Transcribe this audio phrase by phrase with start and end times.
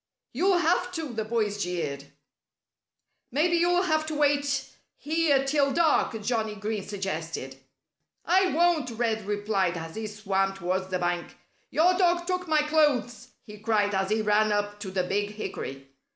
[0.33, 2.05] "You'll have to," the boys jeered.
[3.31, 7.57] "Maybe you'll have to wait here till dark," Johnnie Green suggested.
[8.25, 11.37] "I won't!" Red replied, as he swam towards the bank.
[11.69, 15.87] "Your dog took my clothes," he cried as he ran up to the big hickory.